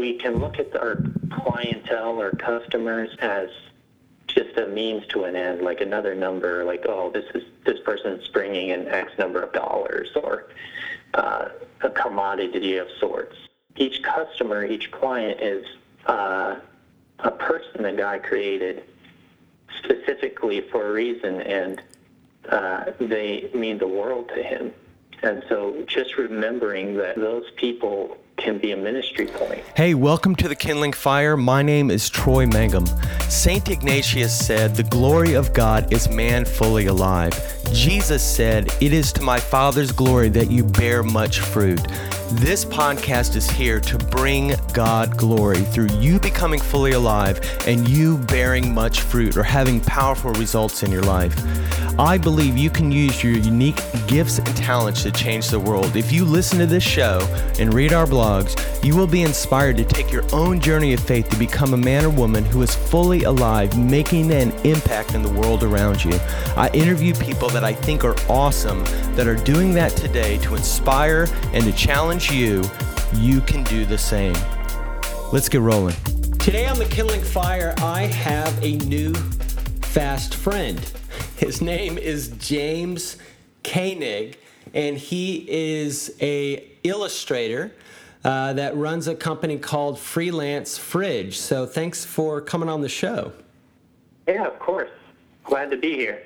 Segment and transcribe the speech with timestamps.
[0.00, 3.50] we can look at our clientele or customers as
[4.26, 8.26] just a means to an end, like another number, like oh, this is this person's
[8.28, 10.48] bringing in X number of dollars, or
[11.14, 11.48] uh,
[11.82, 13.36] a commodity of sorts.
[13.76, 15.66] Each customer, each client is
[16.06, 16.56] uh,
[17.18, 18.84] a person that God created
[19.78, 21.82] specifically for a reason, and
[22.48, 24.72] uh, they mean the world to Him.
[25.22, 29.62] And so, just remembering that those people can be a ministry point.
[29.76, 31.36] Hey, welcome to the Kindling Fire.
[31.36, 32.86] My name is Troy Mangum.
[33.28, 33.68] St.
[33.68, 37.32] Ignatius said, The glory of God is man fully alive.
[37.72, 41.80] Jesus said, It is to my Father's glory that you bear much fruit.
[42.32, 48.18] This podcast is here to bring God glory through you becoming fully alive and you
[48.18, 51.34] bearing much fruit or having powerful results in your life.
[52.00, 55.96] I believe you can use your unique gifts and talents to change the world.
[55.96, 57.20] If you listen to this show
[57.58, 61.28] and read our blogs, you will be inspired to take your own journey of faith
[61.28, 65.30] to become a man or woman who is fully alive, making an impact in the
[65.30, 66.18] world around you.
[66.56, 68.82] I interview people that I think are awesome
[69.14, 72.64] that are doing that today to inspire and to challenge you,
[73.16, 74.36] you can do the same.
[75.34, 75.96] Let's get rolling.
[76.38, 79.12] Today on the Kindling Fire, I have a new
[79.82, 80.80] fast friend.
[81.40, 83.16] His name is James
[83.64, 84.38] Koenig,
[84.74, 87.72] and he is a illustrator
[88.22, 91.38] uh, that runs a company called Freelance Fridge.
[91.38, 93.32] So thanks for coming on the show.
[94.28, 94.90] Yeah, of course.
[95.44, 96.24] Glad to be here.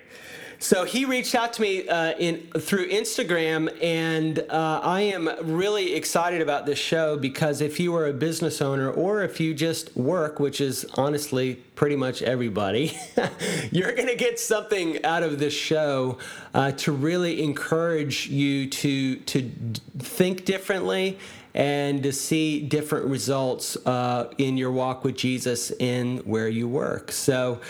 [0.65, 5.95] So he reached out to me uh, in through Instagram, and uh, I am really
[5.95, 9.95] excited about this show because if you are a business owner or if you just
[9.95, 12.98] work, which is honestly pretty much everybody,
[13.73, 16.17] you're going to get something out of this show
[16.55, 19.51] uh, to really encourage you to to
[19.98, 21.19] think differently
[21.55, 27.13] and to see different results uh, in your walk with Jesus in where you work.
[27.13, 27.61] So,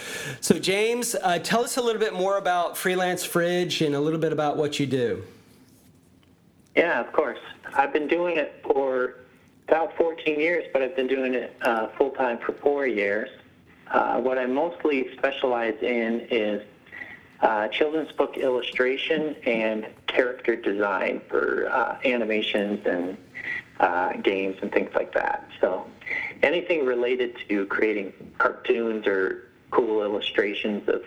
[0.40, 4.18] so James, uh, tell us a little bit more about Freelance Fridge and a little
[4.18, 5.22] bit about what you do.
[6.74, 7.38] Yeah, of course.
[7.74, 9.16] I've been doing it for
[9.68, 13.28] about 14 years, but I've been doing it uh, full time for four years.
[13.88, 16.62] Uh, what I mostly specialize in is
[17.40, 23.16] uh, children's book illustration and character design for uh, animations and
[23.80, 25.48] uh, games and things like that.
[25.60, 25.86] So
[26.42, 31.02] anything related to creating cartoons or cool illustrations of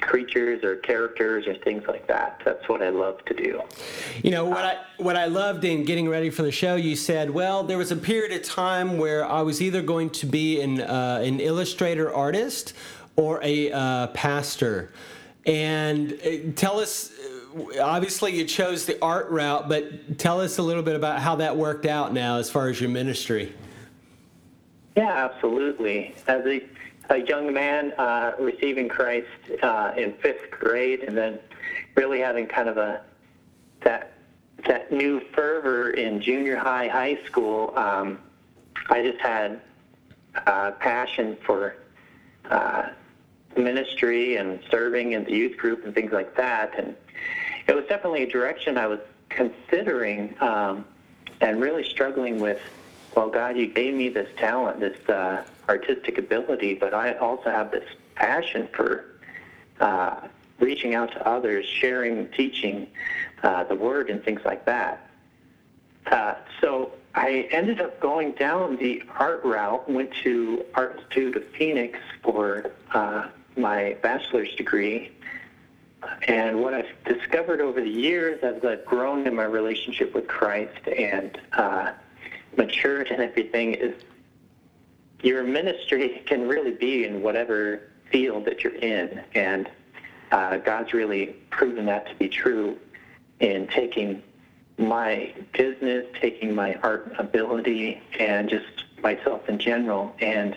[0.00, 2.40] creatures or characters or things like that.
[2.44, 3.62] That's what I love to do.
[4.22, 6.76] You know what I what I loved in getting ready for the show.
[6.76, 10.26] You said, well, there was a period of time where I was either going to
[10.26, 12.74] be an uh, an illustrator artist
[13.16, 14.92] or a uh, pastor.
[15.46, 17.12] And uh, tell us
[17.80, 21.56] obviously you chose the art route, but tell us a little bit about how that
[21.56, 23.52] worked out now as far as your ministry.
[24.96, 26.14] Yeah, absolutely.
[26.26, 26.62] As a,
[27.10, 29.28] a young man uh, receiving Christ
[29.62, 31.38] uh, in fifth grade, and then
[31.94, 33.02] really having kind of a
[33.82, 34.12] that
[34.66, 38.18] that new fervor in junior high, high school, um,
[38.90, 39.60] I just had
[40.46, 41.76] uh, passion for
[42.50, 42.90] uh,
[43.56, 46.94] ministry and serving in the youth group and things like that, and
[47.66, 50.84] it was definitely a direction I was considering um,
[51.40, 52.60] and really struggling with.
[53.16, 57.70] Well, God, you gave me this talent, this uh, artistic ability, but I also have
[57.70, 59.04] this passion for
[59.80, 60.28] uh,
[60.60, 62.86] reaching out to others, sharing, teaching
[63.42, 65.08] uh, the word, and things like that.
[66.06, 71.44] Uh, so I ended up going down the art route, went to Art Institute of
[71.48, 75.12] Phoenix for uh, my bachelor's degree,
[76.28, 80.86] and what I've discovered over the years as I've grown in my relationship with Christ
[80.86, 81.92] and uh,
[82.56, 83.94] matured and everything is
[85.22, 89.22] your ministry can really be in whatever field that you're in.
[89.34, 89.70] And
[90.32, 92.78] uh, God's really proven that to be true
[93.40, 94.22] in taking
[94.78, 100.56] my business, taking my art ability, and just myself in general, and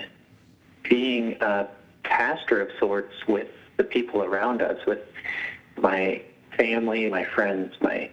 [0.84, 1.68] being a
[2.04, 3.48] pastor of sorts with
[3.78, 5.00] the people around us, with
[5.78, 6.22] my
[6.58, 8.10] family, my friends, my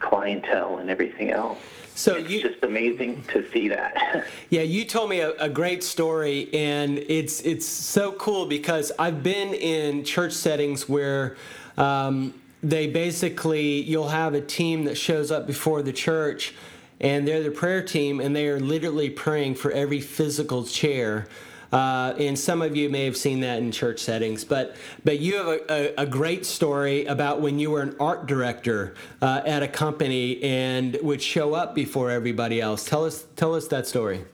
[0.00, 1.58] clientele, and everything else.
[1.94, 4.26] So it's you, just amazing to see that.
[4.50, 9.22] yeah, you told me a, a, great story, and it's it's so cool because I've
[9.22, 11.36] been in church settings where
[11.76, 16.54] um, they basically you'll have a team that shows up before the church,
[17.00, 21.26] and they're the prayer team, and they are literally praying for every physical chair
[21.72, 25.36] uh, and some of you may have seen that in church settings, but but you
[25.36, 29.62] have a, a, a great story about when you were an art director uh, at
[29.62, 32.84] a company and would show up before everybody else.
[32.84, 34.24] Tell us tell us that story.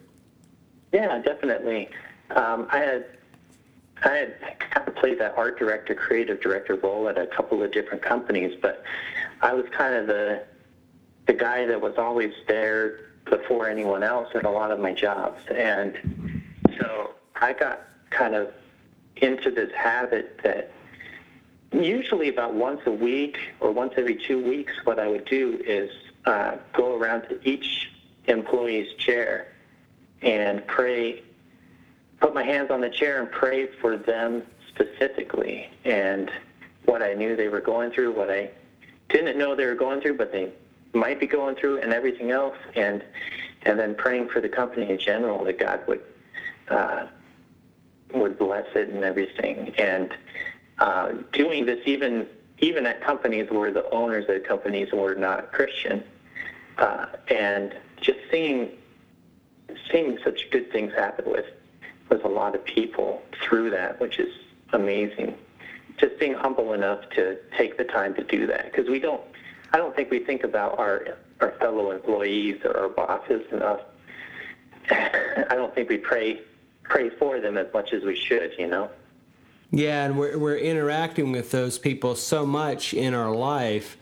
[0.92, 1.88] Yeah, definitely.
[2.30, 3.06] Um, I had
[4.04, 7.72] I had kind of played that art director, creative director role at a couple of
[7.72, 8.82] different companies, but
[9.42, 10.44] I was kind of the
[11.26, 15.40] the guy that was always there before anyone else in a lot of my jobs,
[15.54, 16.42] and
[16.80, 18.52] so I got kind of
[19.16, 20.70] into this habit that
[21.72, 25.90] usually about once a week or once every two weeks, what I would do is
[26.24, 27.90] uh, go around to each
[28.26, 29.48] employee's chair
[30.22, 31.22] and pray,
[32.20, 35.70] put my hands on the chair and pray for them specifically.
[35.84, 36.30] And
[36.86, 38.50] what I knew they were going through, what I
[39.08, 40.50] didn't know they were going through, but they
[40.92, 43.04] might be going through, and everything else, and
[43.62, 46.00] and then praying for the company in general that God would
[46.70, 47.06] uh,
[48.14, 50.14] would bless it and everything, and
[50.78, 52.26] uh, doing this even
[52.60, 56.02] even at companies where the owners of the companies were not Christian,
[56.78, 58.70] uh, and just seeing
[59.90, 61.46] seeing such good things happen with
[62.08, 64.32] with a lot of people through that, which is
[64.72, 65.36] amazing.
[65.98, 69.20] Just being humble enough to take the time to do that, because we don't.
[69.72, 73.80] I don't think we think about our our fellow employees or our bosses enough.
[74.90, 76.40] I don't think we pray
[76.88, 78.52] pray for them as much as we should.
[78.58, 78.90] You know.
[79.70, 83.96] Yeah, and we're we're interacting with those people so much in our life,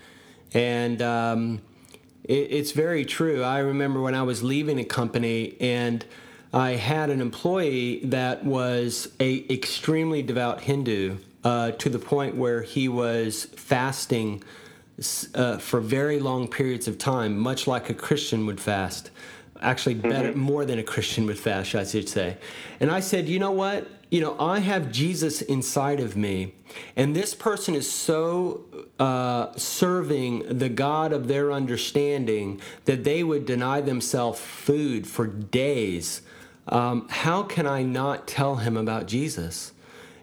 [0.52, 1.00] and.
[1.02, 1.62] Um,
[2.26, 3.42] it, it's very true.
[3.42, 6.04] I remember when I was leaving a company and
[6.52, 12.62] I had an employee that was a extremely devout Hindu uh, to the point where
[12.62, 14.42] he was fasting
[15.34, 19.10] uh, for very long periods of time, much like a Christian would fast.
[19.60, 20.40] Actually, better, mm-hmm.
[20.40, 22.36] more than a Christian would fast, I should say.
[22.80, 23.88] And I said, you know what?
[24.10, 26.54] you know, I have Jesus inside of me,
[26.94, 28.64] and this person is so
[29.00, 36.22] uh, serving the God of their understanding that they would deny themselves food for days.
[36.68, 39.72] Um, how can I not tell him about Jesus?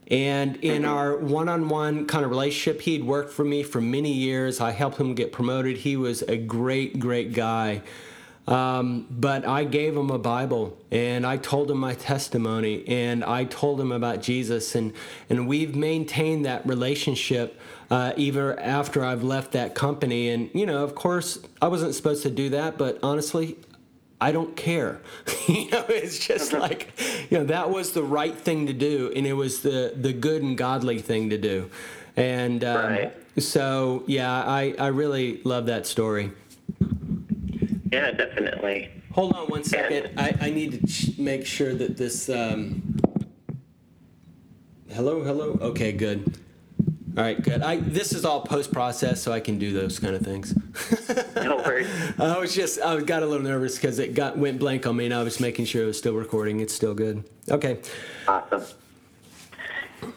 [0.08, 0.92] And in mm-hmm.
[0.92, 4.62] our one on one kind of relationship, he'd worked for me for many years.
[4.62, 5.78] I helped him get promoted.
[5.78, 7.82] He was a great, great guy.
[8.46, 13.46] Um, but I gave him a Bible and I told him my testimony and I
[13.46, 14.76] told him about Jesus.
[14.76, 14.94] And,
[15.30, 17.60] and we've maintained that relationship
[17.90, 20.30] uh, even after I've left that company.
[20.30, 23.56] And, you know, of course, I wasn't supposed to do that, but honestly,
[24.20, 25.02] I don't care.
[25.48, 26.92] you know, it's just like,
[27.30, 30.42] you know, that was the right thing to do, and it was the the good
[30.42, 31.70] and godly thing to do.
[32.16, 33.14] And um, right.
[33.38, 36.32] so, yeah, I I really love that story.
[37.94, 38.90] Yeah, definitely.
[39.12, 40.20] Hold on one second.
[40.20, 42.28] I, I need to ch- make sure that this.
[42.28, 42.98] Um...
[44.90, 45.60] Hello, hello.
[45.62, 46.40] Okay, good.
[47.16, 47.62] All right, good.
[47.62, 50.56] I this is all post process, so I can do those kind of things.
[51.36, 51.88] no worries.
[52.20, 55.06] I was just I got a little nervous because it got went blank on me,
[55.06, 56.62] and I was making sure it was still recording.
[56.62, 57.24] It's still good.
[57.52, 57.78] Okay.
[58.28, 58.64] Awesome.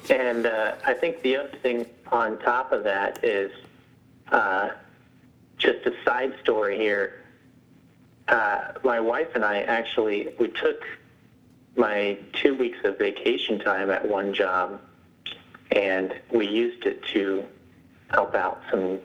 [0.08, 3.52] And uh, I think the other thing on top of that is
[4.32, 4.70] uh,
[5.58, 7.25] just a side story here
[8.28, 10.84] uh, my wife and I actually we took
[11.76, 14.80] my two weeks of vacation time at one job,
[15.72, 17.44] and we used it to
[18.08, 18.98] help out some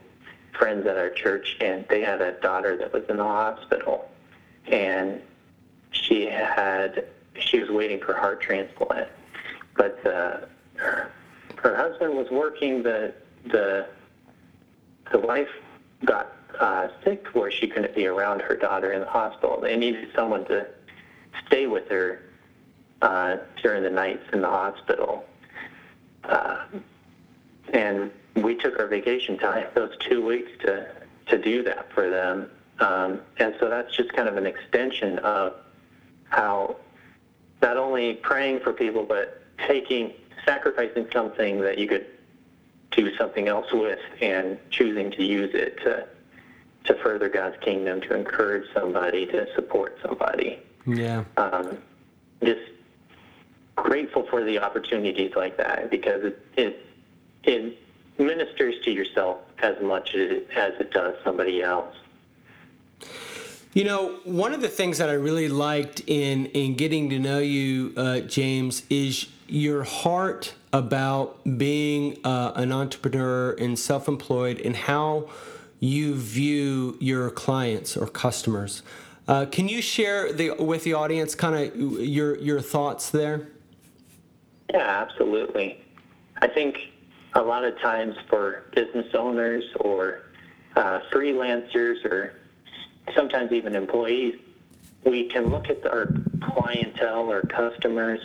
[0.58, 4.10] friends at our church, and they had a daughter that was in the hospital,
[4.68, 5.22] and
[5.92, 7.06] she had
[7.40, 9.10] she was waiting for heart transplant,
[9.76, 10.00] but
[10.76, 11.12] her,
[11.58, 13.14] her husband was working the
[13.46, 13.88] the
[15.12, 15.50] the wife
[16.06, 19.60] got uh, sick where she couldn't be around her daughter in the hospital.
[19.62, 20.68] They needed someone to
[21.46, 22.22] stay with her
[23.02, 25.26] uh, during the nights in the hospital.
[26.24, 26.66] Uh,
[27.74, 30.88] and we took our vacation time, those two weeks, to,
[31.28, 32.50] to do that for them.
[32.80, 35.56] Um, and so that's just kind of an extension of
[36.30, 36.78] how
[37.62, 40.14] not only praying for people, but taking,
[40.46, 42.08] sacrificing something that you could
[42.92, 46.08] do something else with and choosing to use it to
[46.86, 50.60] to further God's kingdom, to encourage somebody, to support somebody.
[50.86, 51.24] Yeah.
[51.38, 51.78] Um,
[52.44, 52.62] just
[53.76, 56.86] grateful for the opportunities like that because it, it,
[57.44, 57.78] it
[58.18, 61.96] ministers to yourself as much as it, does somebody else.
[63.74, 67.40] You know, one of the things that I really liked in in getting to know
[67.40, 75.30] you, uh, James, is your heart about being uh, an entrepreneur and self-employed, and how
[75.82, 78.84] you view your clients or customers.
[79.28, 83.48] Uh, can you share the, with the audience kind of your your thoughts there?
[84.72, 85.84] Yeah, absolutely.
[86.38, 86.92] I think
[87.34, 90.24] a lot of times for business owners or
[90.76, 92.36] uh, freelancers or
[93.16, 94.36] sometimes even employees,
[95.04, 98.20] we can look at our clientele or customers,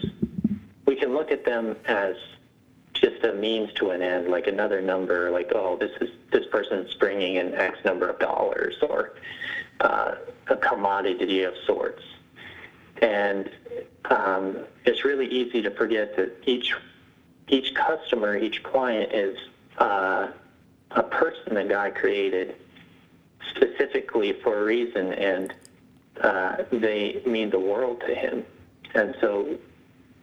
[0.86, 2.16] we can look at them as
[3.00, 6.94] just a means to an end, like another number, like, oh, this is this person's
[6.94, 9.14] bringing in X number of dollars or
[9.80, 10.16] uh,
[10.48, 12.02] a commodity of sorts.
[13.02, 13.50] And
[14.06, 16.74] um, it's really easy to forget that each
[17.48, 19.38] each customer, each client is
[19.78, 20.28] uh,
[20.90, 22.56] a person that God created
[23.50, 25.54] specifically for a reason, and
[26.20, 28.44] uh, they mean the world to Him.
[28.94, 29.56] And so,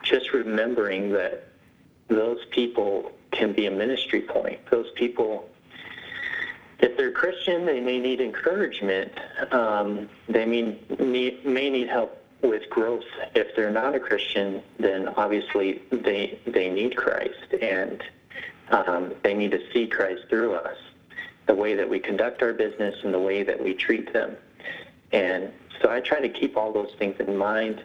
[0.01, 1.52] just remembering that
[2.07, 4.60] those people can be a ministry point.
[4.69, 5.50] Those people,
[6.79, 9.12] if they're Christian, they may need encouragement.
[9.51, 13.05] Um, they may need, may need help with growth.
[13.36, 18.03] If they're not a Christian, then obviously they they need Christ and
[18.69, 20.77] um, they need to see Christ through us,
[21.48, 24.36] the way that we conduct our business and the way that we treat them.
[25.12, 27.83] And so I try to keep all those things in mind.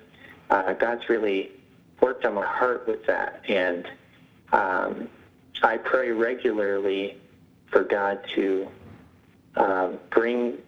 [0.51, 1.53] Uh, God's really
[2.01, 3.87] worked on my heart with that, and
[4.53, 5.09] um,
[5.63, 7.17] I pray regularly
[7.67, 8.69] for God to
[9.57, 10.59] um, bring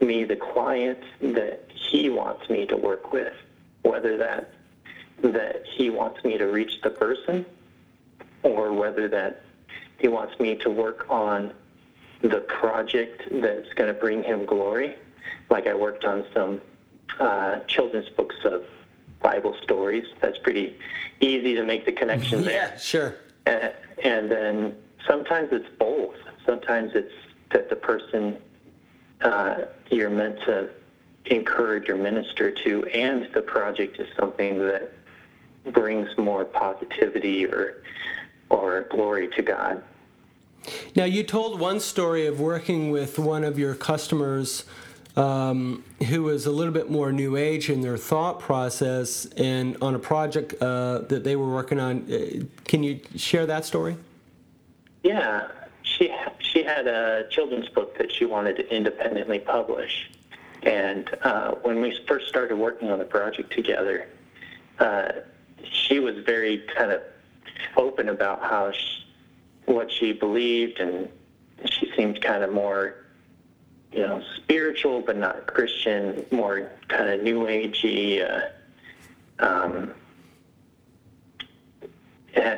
[0.00, 3.32] me the clients that He wants me to work with,
[3.82, 4.50] whether that
[5.22, 7.46] that He wants me to reach the person,
[8.42, 9.42] or whether that
[9.98, 11.52] He wants me to work on
[12.22, 14.96] the project that's going to bring Him glory.
[15.48, 16.60] Like I worked on some
[17.18, 18.64] uh, children's books of
[19.22, 20.04] Bible stories.
[20.20, 20.76] That's pretty
[21.20, 22.72] easy to make the connection there.
[22.72, 23.16] Yeah, sure.
[23.46, 26.16] And, and then sometimes it's both.
[26.44, 27.12] Sometimes it's
[27.52, 28.36] that the person
[29.22, 29.56] uh,
[29.90, 30.70] you're meant to
[31.26, 34.92] encourage or minister to, and the project is something that
[35.72, 37.82] brings more positivity or
[38.48, 39.82] or glory to God.
[40.94, 44.64] Now, you told one story of working with one of your customers
[45.16, 49.94] um, who was a little bit more new age in their thought process and on
[49.94, 52.10] a project uh, that they were working on.
[52.12, 53.96] Uh, can you share that story?
[55.02, 55.48] Yeah,
[55.82, 60.10] she she had a children's book that she wanted to independently publish,
[60.62, 64.08] and uh, when we first started working on the project together,
[64.78, 65.12] uh,
[65.70, 67.02] she was very kind of
[67.76, 69.04] open about how she,
[69.66, 71.08] what she believed, and
[71.64, 73.05] she seemed kind of more
[73.96, 78.22] you know, spiritual but not Christian, more kind of new agey,
[79.40, 79.94] uh, um,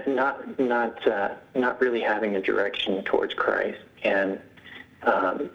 [0.08, 4.40] not not uh, not really having a direction towards Christ, and
[5.04, 5.50] um,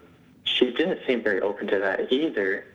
[0.46, 2.66] she didn't seem very open to that either.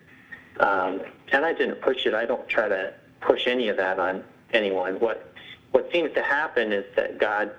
[0.61, 1.01] Um,
[1.33, 2.13] and I didn't push it.
[2.13, 4.23] I don't try to push any of that on
[4.53, 5.01] anyone.
[5.01, 5.33] What
[5.71, 7.53] what seems to happen is that God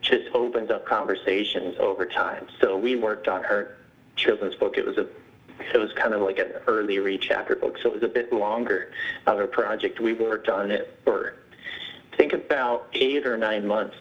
[0.00, 2.48] just opens up conversations over time.
[2.60, 3.76] So we worked on her
[4.16, 4.76] children's book.
[4.76, 5.06] It was a
[5.72, 8.32] it was kind of like an early read chapter book, so it was a bit
[8.32, 8.92] longer
[9.26, 10.00] of a project.
[10.00, 11.34] We worked on it for
[12.16, 13.96] think about eight or nine months.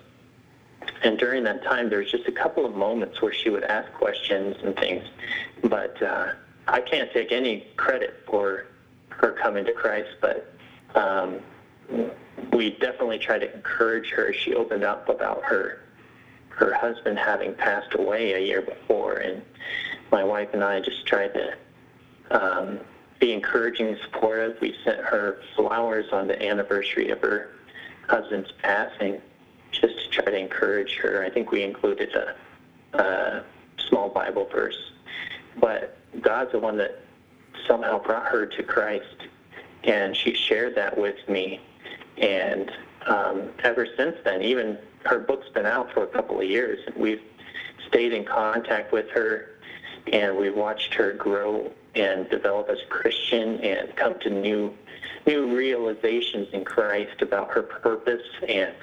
[1.04, 3.92] And during that time, there was just a couple of moments where she would ask
[3.94, 5.04] questions and things.
[5.64, 6.34] But uh,
[6.68, 8.68] I can't take any credit for
[9.10, 10.54] her coming to Christ, but
[10.96, 11.40] um,
[12.52, 14.34] we definitely try to encourage her.
[14.34, 15.80] She opened up about her
[16.50, 19.42] her husband having passed away a year before, and
[20.12, 21.58] my wife and I just tried to
[22.32, 22.80] um,
[23.20, 24.60] be encouraging and supportive.
[24.62, 27.52] We sent her flowers on the anniversary of her
[28.08, 29.22] husband's passing
[29.72, 31.24] just to try to encourage her.
[31.24, 32.36] I think we included a,
[32.98, 33.44] a
[33.88, 34.78] small Bible verse.
[35.60, 37.02] But God's the one that
[37.68, 39.28] somehow brought her to Christ,
[39.84, 41.60] and she shared that with me.
[42.18, 42.72] And
[43.08, 46.96] um, ever since then, even her book's been out for a couple of years, and
[46.96, 47.22] we've
[47.88, 49.52] stayed in contact with her
[50.12, 54.74] and we watched her grow and develop as a Christian and come to new
[55.26, 58.74] new realizations in Christ about her purpose and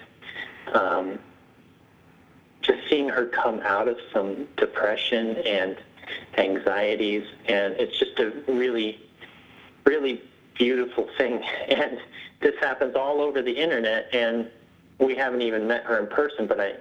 [0.73, 1.19] um,
[2.63, 5.77] just seeing her come out of some depression and
[6.39, 7.27] anxieties.
[7.47, 9.01] And it's just a really
[9.85, 10.23] really
[10.55, 11.43] beautiful thing.
[11.69, 11.99] And
[12.41, 14.51] this happens all over the internet and
[14.99, 16.75] we haven't even met her in person but I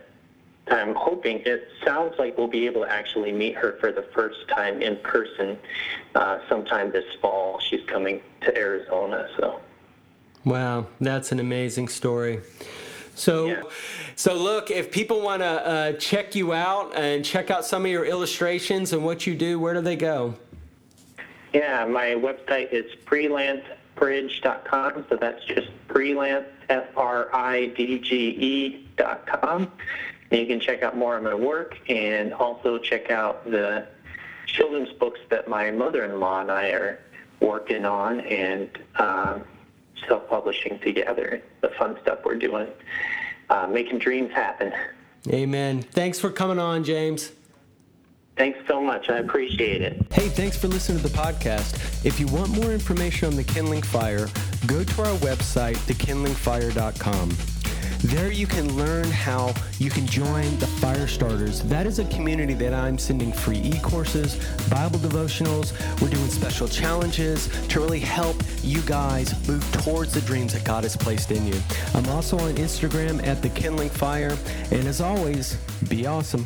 [0.71, 4.47] I'm hoping it sounds like we'll be able to actually meet her for the first
[4.49, 5.57] time in person
[6.15, 7.59] uh, sometime this fall.
[7.59, 9.61] She's coming to Arizona, so.
[10.45, 12.41] Wow, that's an amazing story.
[13.15, 13.63] So, yeah.
[14.15, 17.91] so look, if people want to uh, check you out and check out some of
[17.91, 20.35] your illustrations and what you do, where do they go?
[21.53, 25.05] Yeah, my website is freelancefridge.com.
[25.09, 27.27] So that's just freelance, F-R-I-D-G-E
[28.95, 29.69] dot com.
[30.31, 33.87] And you can check out more of my work and also check out the
[34.45, 36.99] children's books that my mother-in-law and I are
[37.39, 39.43] working on and um,
[40.07, 41.41] self-publishing together.
[41.61, 42.67] The fun stuff we're doing,
[43.49, 44.73] uh, making dreams happen.
[45.29, 45.81] Amen.
[45.81, 47.31] Thanks for coming on, James.
[48.37, 49.09] Thanks so much.
[49.09, 50.01] I appreciate it.
[50.13, 52.05] Hey, thanks for listening to the podcast.
[52.05, 54.29] If you want more information on the Kindling Fire,
[54.65, 57.58] go to our website, thekindlingfire.com.
[58.01, 61.61] There you can learn how you can join the Fire Starters.
[61.63, 64.37] That is a community that I'm sending free e-courses,
[64.69, 65.73] Bible devotionals.
[66.01, 70.83] We're doing special challenges to really help you guys move towards the dreams that God
[70.83, 71.59] has placed in you.
[71.93, 74.37] I'm also on Instagram at the Kindling Fire.
[74.71, 75.55] And as always,
[75.89, 76.45] be awesome.